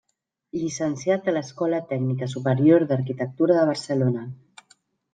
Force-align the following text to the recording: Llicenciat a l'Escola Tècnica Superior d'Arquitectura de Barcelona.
Llicenciat 0.61 1.29
a 1.33 1.35
l'Escola 1.35 1.83
Tècnica 1.93 2.31
Superior 2.33 2.89
d'Arquitectura 2.93 3.63
de 3.63 3.71
Barcelona. 3.75 4.29